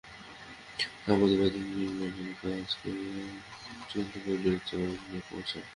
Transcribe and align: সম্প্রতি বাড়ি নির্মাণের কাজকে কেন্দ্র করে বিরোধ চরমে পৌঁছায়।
সম্প্রতি 1.03 1.35
বাড়ি 1.41 1.59
নির্মাণের 1.71 2.31
কাজকে 2.39 2.89
কেন্দ্র 3.89 4.15
করে 4.15 4.37
বিরোধ 4.41 4.61
চরমে 4.67 5.19
পৌঁছায়। 5.29 5.67